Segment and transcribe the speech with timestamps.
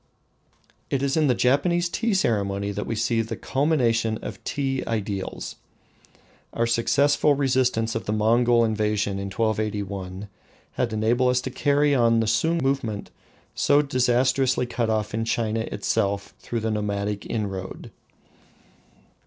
[0.89, 5.57] It is in the Japanese tea ceremony that we see the culmination of tea ideals.
[6.53, 10.27] Our successful resistance of the Mongol invasion in 1281
[10.71, 13.11] had enabled us to carry on the Sung movement
[13.53, 17.91] so disastrously cut off in China itself through the nomadic inroad.